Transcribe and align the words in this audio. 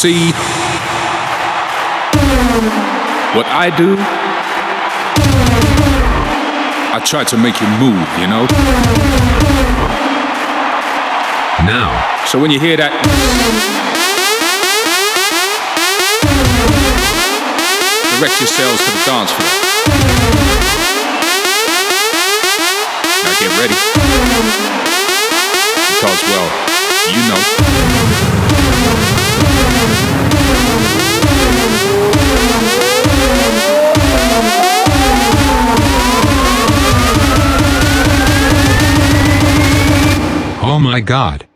see, 0.00 0.32
what 3.36 3.44
I 3.52 3.68
do, 3.76 3.96
I 6.88 7.02
try 7.04 7.22
to 7.24 7.36
make 7.36 7.60
you 7.60 7.68
move, 7.76 8.08
you 8.16 8.26
know? 8.26 8.48
Now. 11.68 11.92
So 12.24 12.38
when 12.40 12.50
you 12.50 12.58
hear 12.58 12.78
that, 12.78 12.96
direct 18.16 18.40
yourselves 18.40 18.80
to 18.80 18.90
the 18.96 19.04
dance 19.04 19.36
floor. 19.36 19.52
Now 23.20 23.36
get 23.36 23.52
ready. 23.60 23.76
Because, 25.92 26.24
well, 26.32 26.48
you 27.12 27.20
know. 27.28 29.09
Oh 40.62 40.78
my 40.78 41.00
god. 41.00 41.49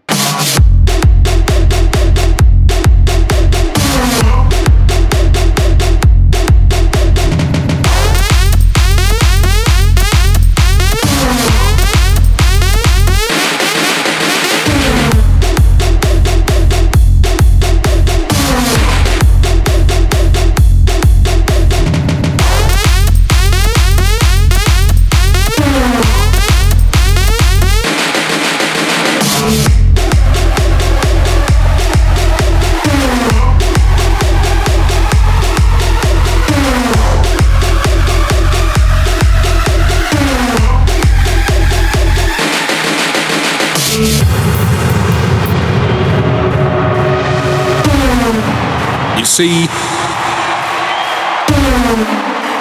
See, 49.34 49.66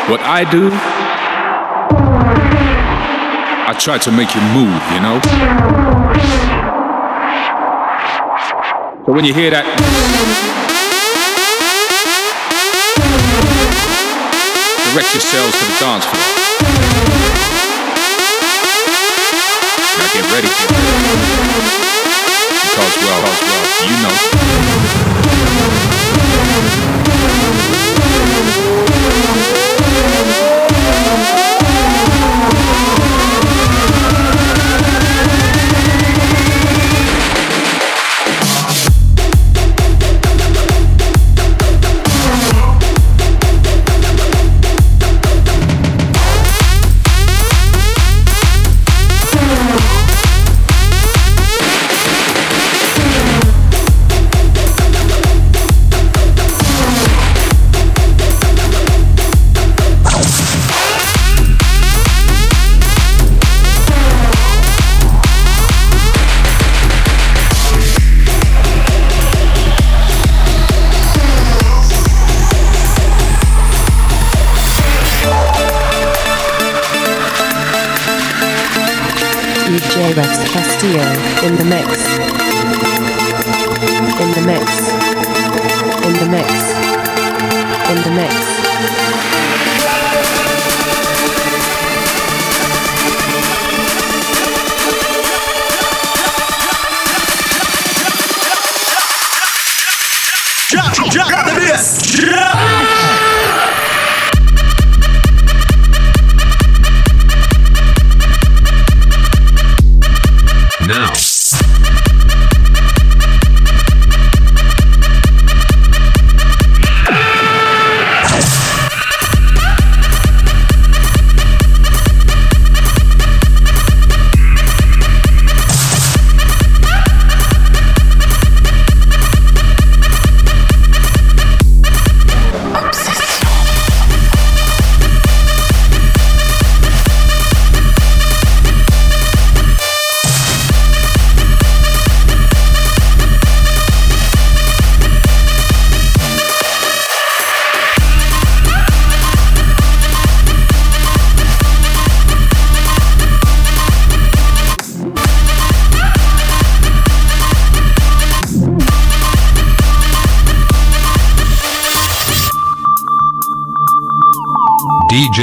what 0.09 0.17
I 0.25 0.41
do, 0.49 0.73
I 3.69 3.77
try 3.77 3.99
to 3.99 4.11
make 4.11 4.33
you 4.33 4.41
move, 4.57 4.81
you 4.89 4.99
know? 4.99 5.21
So 9.05 9.13
when 9.13 9.23
you 9.23 9.35
hear 9.35 9.51
that, 9.51 9.65
direct 14.89 15.13
yourselves 15.13 15.53
to 15.53 15.65
the 15.69 15.77
dance 15.77 16.09
floor. 16.09 16.25
Now 20.01 20.09
get 20.09 20.25
ready. 20.33 20.49
Because, 22.65 22.97
well, 22.97 23.21
because, 23.21 23.45
well, 23.45 23.61
you 23.85 23.93
know. 24.01 24.17
DJ 26.43 27.62
in 81.43 81.57
the 81.57 81.65
mix. 81.65 82.02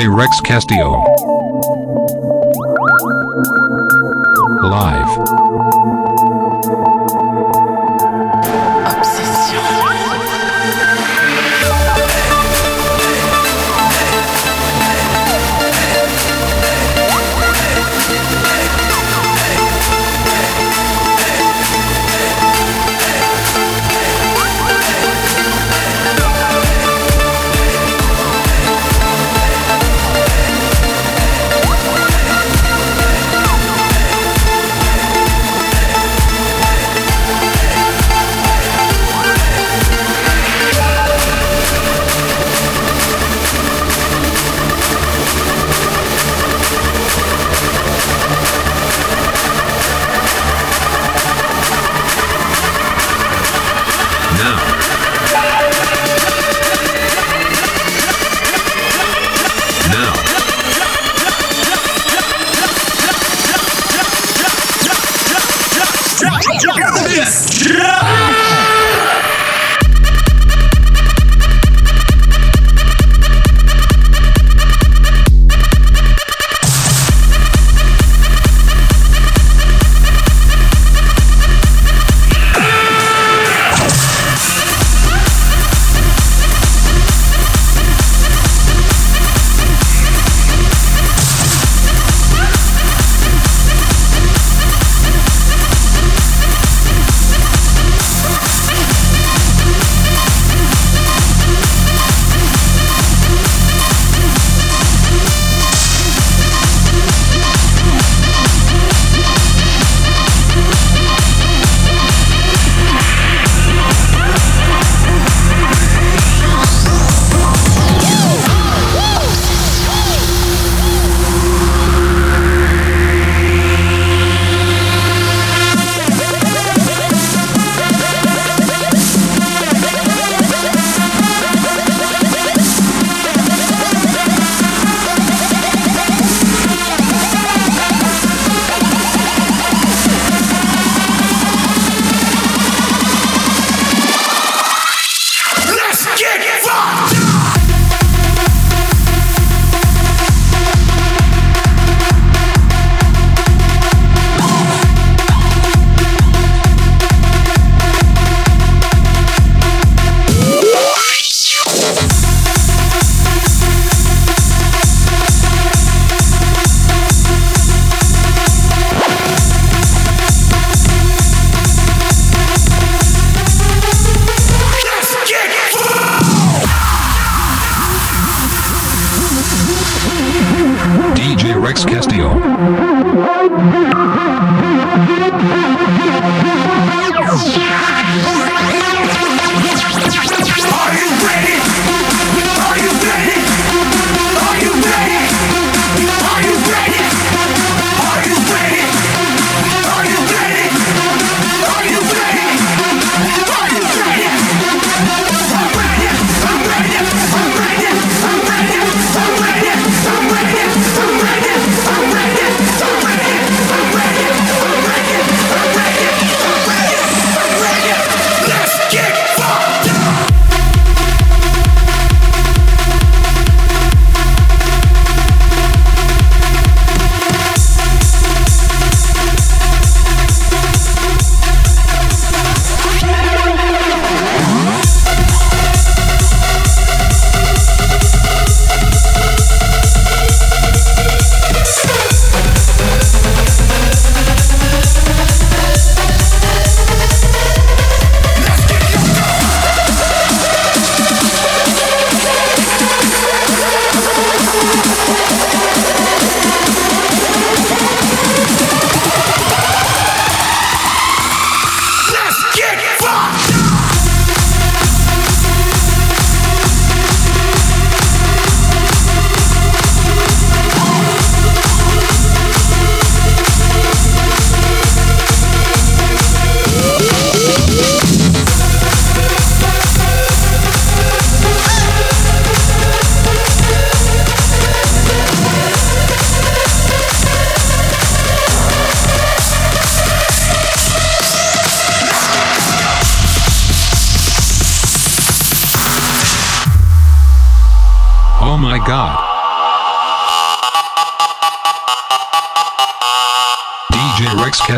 Rex 0.08 0.40
Castillo. 0.40 1.29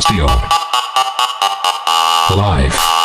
Celestial. 0.03 0.27
Live. 2.37 3.03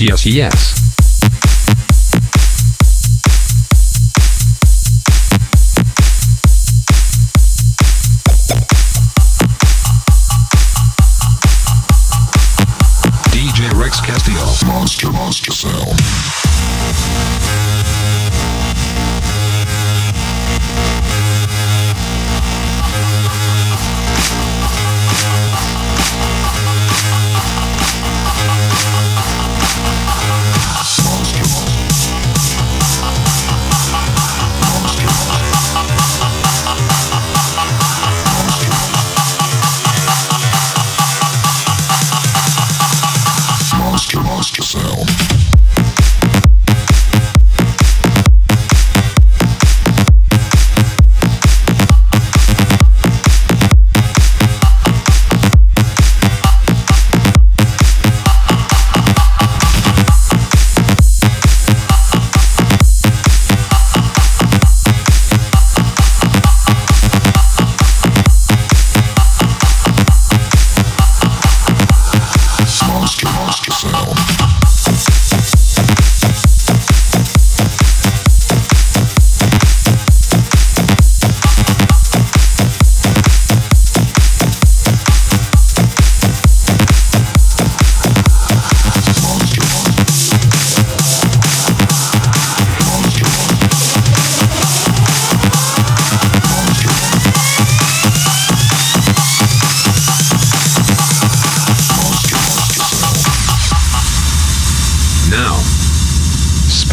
yes, 0.00 0.26
yes, 0.26 0.26
yes. 0.26 0.73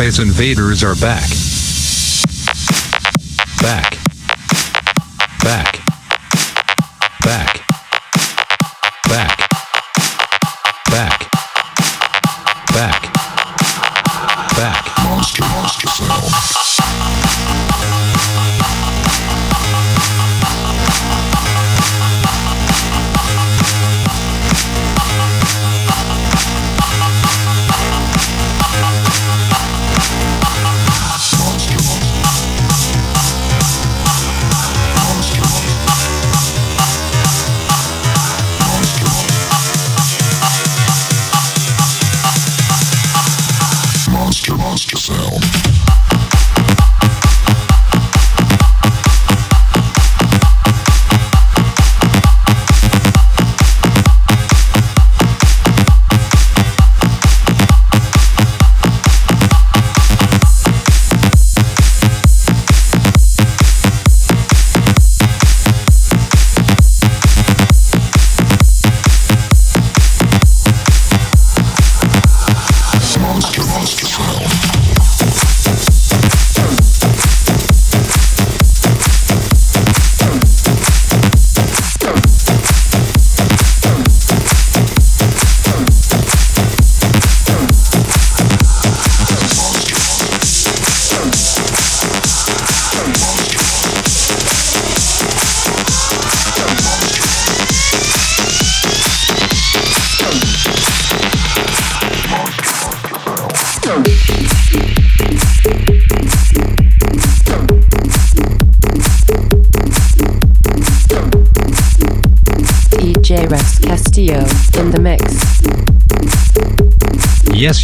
Space 0.01 0.17
Invaders 0.17 0.83
are 0.83 0.95
back. 0.95 1.29
Back. 3.61 4.00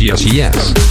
Yes, 0.08 0.87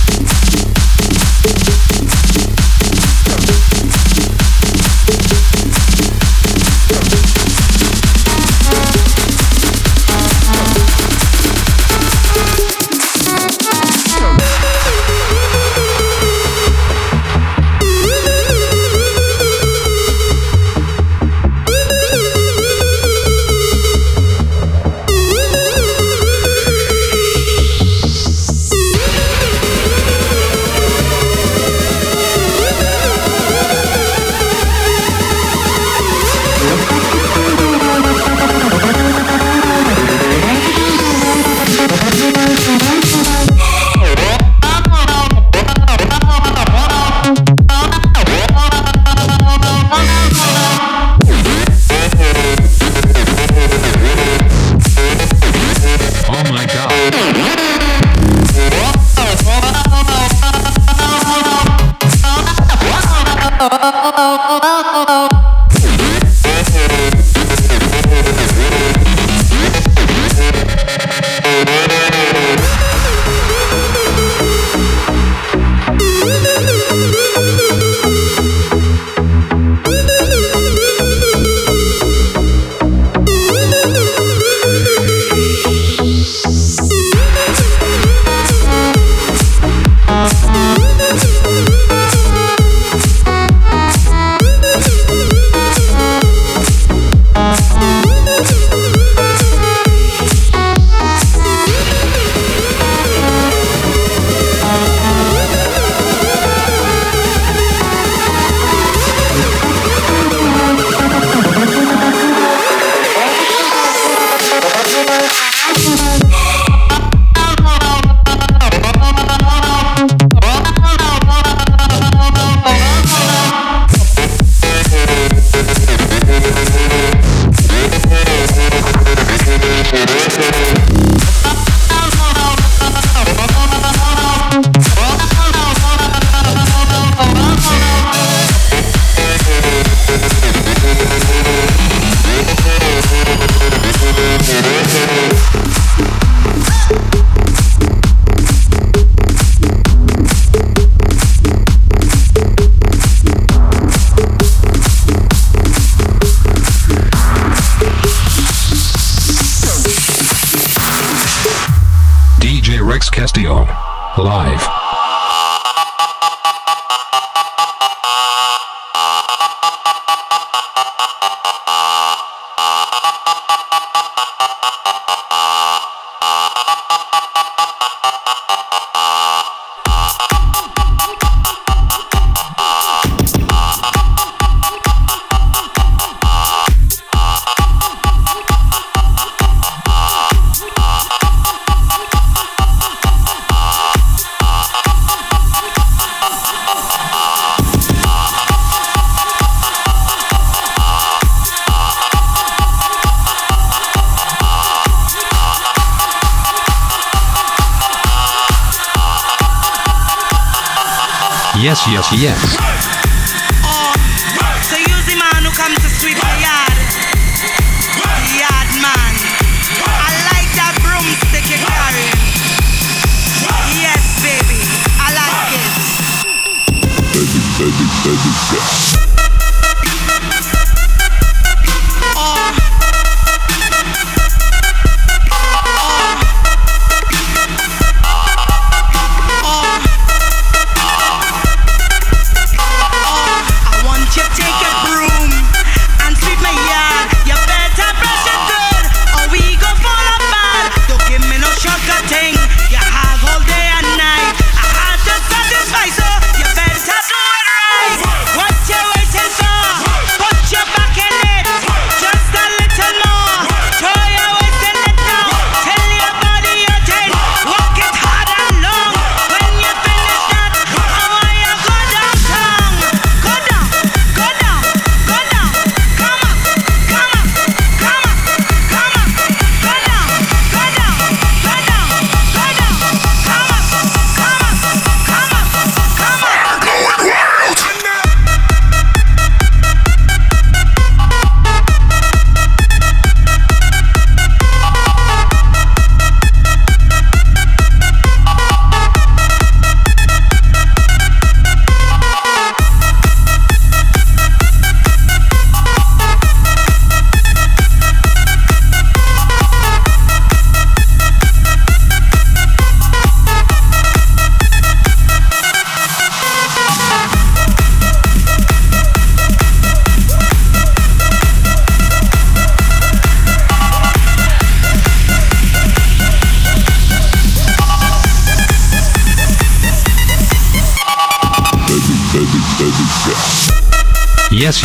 Yes, 211.88 212.12
yes, 212.12 212.75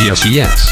yes, 0.02 0.26
yes. 0.26 0.71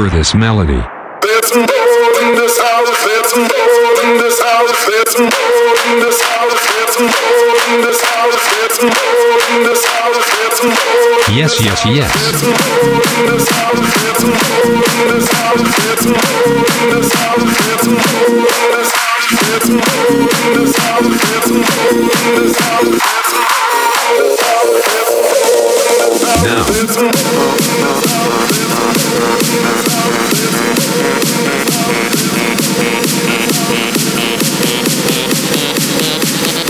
remember 0.00 0.16
this 0.18 0.34
melody. 0.34 0.82
Yes, 11.32 11.60
yes, 11.62 11.84
yes. 11.86 12.10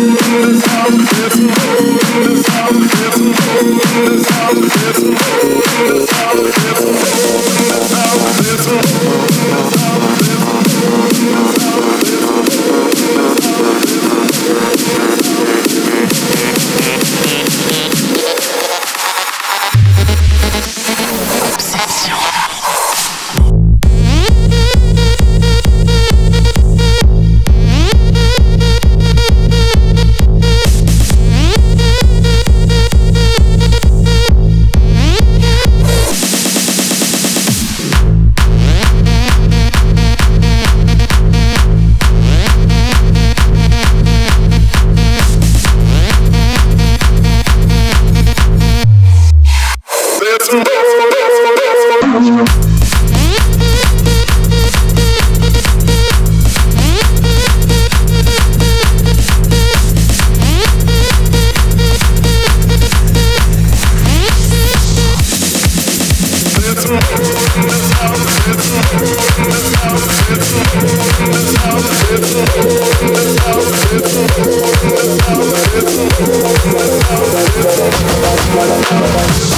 It's 0.00 0.68
Right 78.58 78.70
on 78.70 79.00
my 79.00 79.06
mind. 79.14 79.57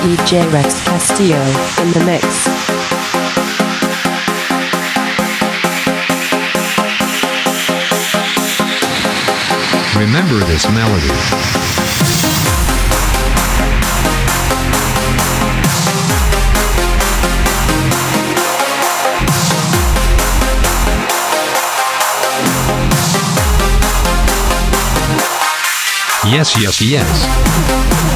DJ 0.00 0.50
Rex 0.52 0.82
Castillo 0.84 1.42
in 1.82 1.92
the 1.92 2.04
mix. 2.04 2.46
Remember 9.96 10.44
this 10.44 10.68
melody. 10.68 11.08
Yes, 26.28 26.60
yes, 26.60 26.82
yes. 26.82 28.15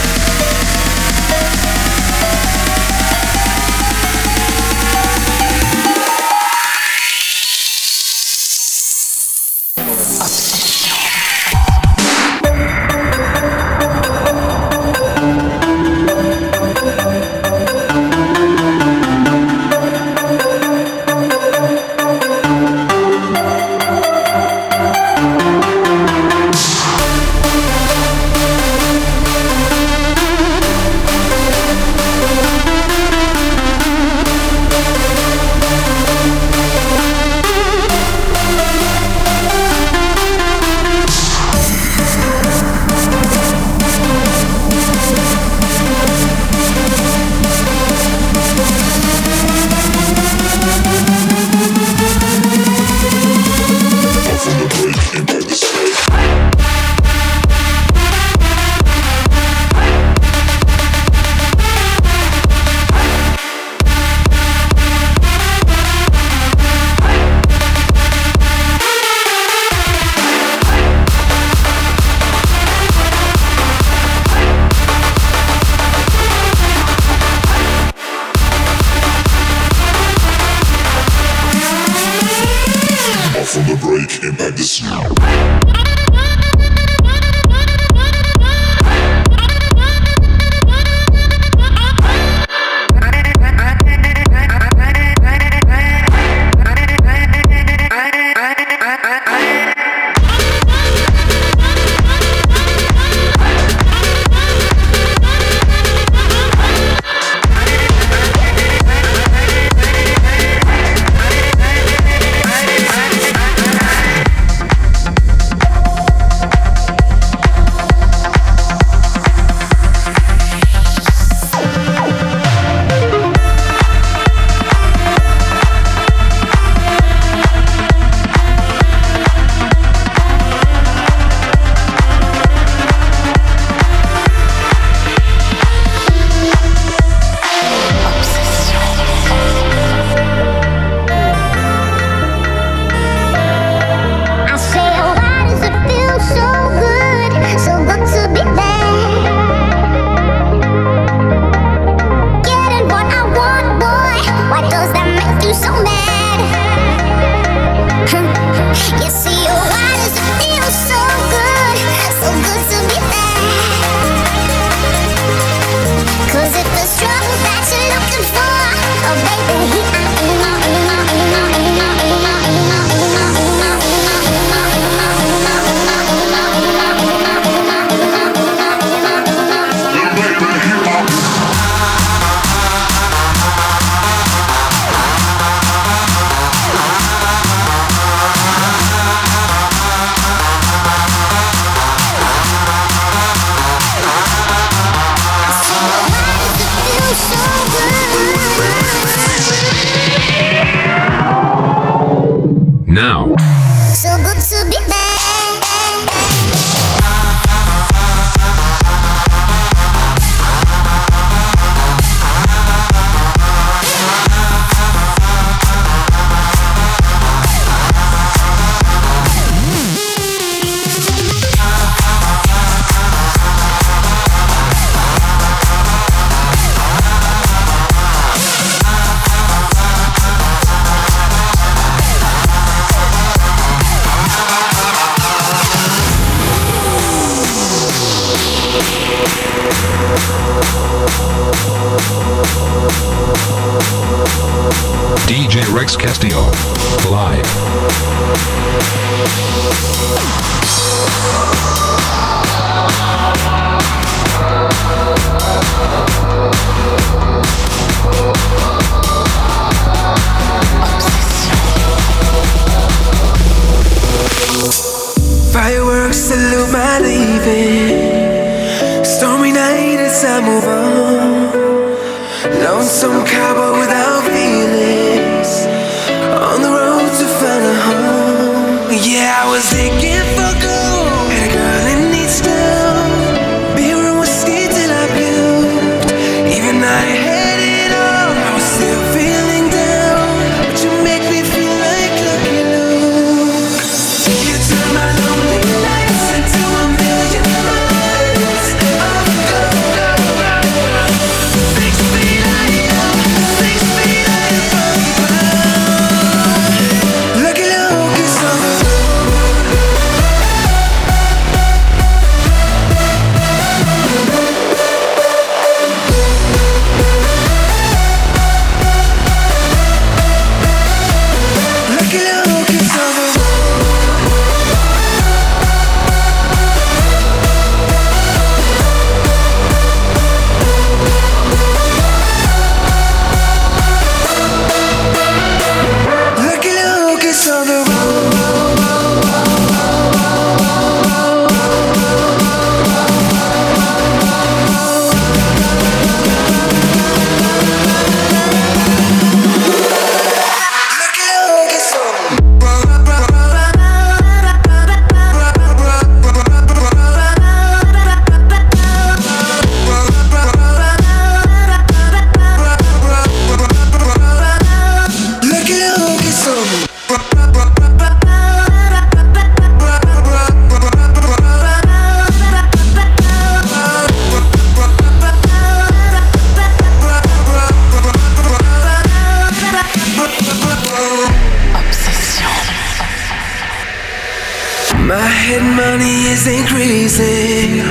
My 385.07 385.17
head 385.17 385.63
money 385.75 386.29
is 386.31 386.47
increasing, 386.47 387.83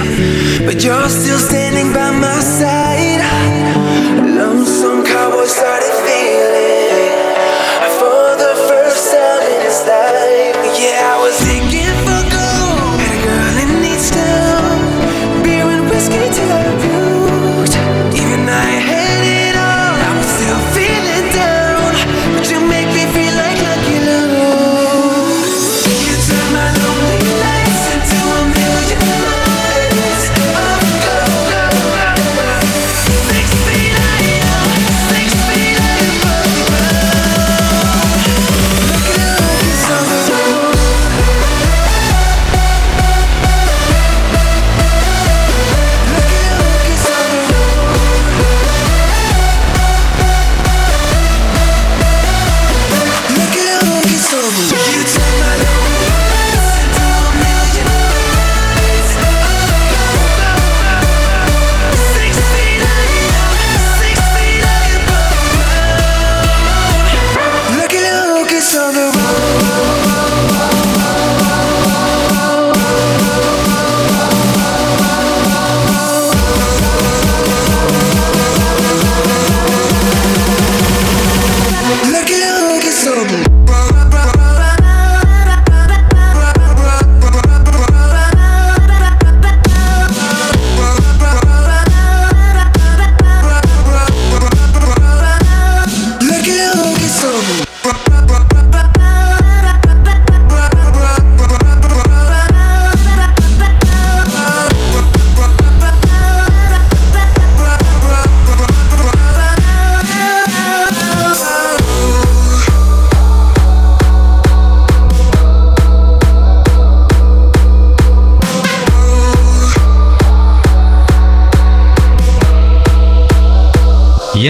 but 0.64 0.82
you're 0.82 1.08
still 1.08 1.38
standing 1.38 1.92
by 1.92 2.10
my 2.10 2.40
side. 2.40 3.20
Lonesome 4.36 5.04
cowboy 5.04 5.44
started. 5.44 5.99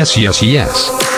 yes, 0.01 0.17
yes, 0.17 0.43
yes. 0.43 1.10